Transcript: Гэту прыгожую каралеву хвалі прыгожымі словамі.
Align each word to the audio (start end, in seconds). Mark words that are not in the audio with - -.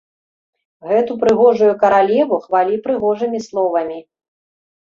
Гэту 0.91 1.17
прыгожую 1.23 1.69
каралеву 1.83 2.39
хвалі 2.47 2.75
прыгожымі 2.89 3.43
словамі. 3.47 3.99